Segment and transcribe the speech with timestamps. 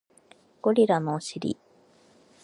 [0.63, 1.59] ゴリラのお尻